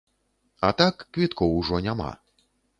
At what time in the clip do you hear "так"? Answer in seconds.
0.79-1.05